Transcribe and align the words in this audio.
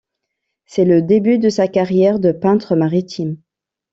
C'est 0.65 0.83
le 0.83 1.03
début 1.03 1.37
de 1.37 1.49
sa 1.49 1.67
carrière 1.67 2.17
de 2.19 2.31
peintre 2.31 2.75
maritime. 2.75 3.37